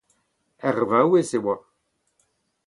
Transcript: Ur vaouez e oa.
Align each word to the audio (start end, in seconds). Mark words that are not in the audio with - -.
Ur 0.67 0.77
vaouez 0.89 1.29
e 1.37 1.39
oa. 1.41 1.55